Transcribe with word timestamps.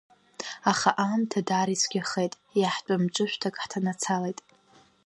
Аха 0.71 0.89
аамҭа 1.03 1.39
даара 1.47 1.71
ицәгьахеит, 1.75 2.33
иаҳтәым 2.59 3.03
ҿышәҭак 3.13 3.55
ҳҭанацалеит… 3.63 4.39